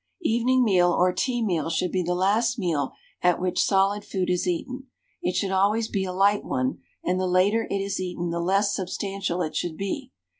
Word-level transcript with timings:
Evening 0.23 0.63
meal 0.63 0.91
or 0.91 1.13
tea 1.13 1.43
meal 1.45 1.69
should 1.69 1.91
be 1.91 2.01
the 2.01 2.15
last 2.15 2.57
meal 2.57 2.93
at 3.21 3.39
which 3.39 3.63
solid 3.63 4.03
food 4.03 4.31
is 4.31 4.47
eaten. 4.47 4.87
It 5.21 5.35
should 5.35 5.51
always 5.51 5.87
be 5.89 6.05
a 6.05 6.11
light 6.11 6.43
one, 6.43 6.79
and 7.03 7.19
the 7.19 7.27
later 7.27 7.67
it 7.69 7.77
is 7.77 7.99
eaten 7.99 8.31
the 8.31 8.39
less 8.39 8.75
substantial 8.75 9.43
it 9.43 9.55
should 9.55 9.77
be. 9.77 10.11